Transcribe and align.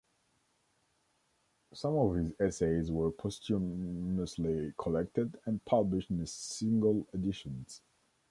Some 1.75 1.93
of 1.93 2.15
his 2.15 2.33
essays 2.39 2.89
were 2.89 3.11
posthumously 3.11 4.73
collected 4.75 5.39
and 5.45 5.63
published 5.65 6.09
in 6.09 6.25
single 6.25 7.05
editions. 7.13 7.83